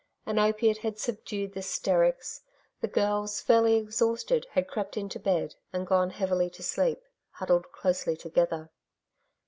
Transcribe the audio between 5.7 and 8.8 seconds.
and gone heavily to sleep, huddled closely together.